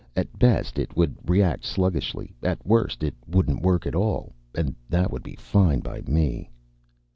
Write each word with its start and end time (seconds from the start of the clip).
At 0.15 0.39
best, 0.39 0.79
it 0.79 0.97
would 0.97 1.15
react 1.29 1.63
sluggishly. 1.63 2.33
At 2.41 2.65
worst, 2.65 3.03
it 3.03 3.13
wouldn't 3.27 3.61
work 3.61 3.85
at 3.85 3.93
all. 3.93 4.33
And 4.55 4.73
that 4.89 5.11
would 5.11 5.21
be 5.21 5.35
fine 5.35 5.81
by 5.81 6.01
me." 6.07 6.49